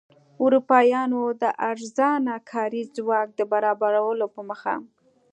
اروپایانو 0.43 1.21
د 1.41 1.43
ارزانه 1.69 2.35
کاري 2.51 2.83
ځواک 2.95 3.27
د 3.35 3.41
برابرولو 3.51 4.25
په 4.35 4.41
موخه. 4.47 4.75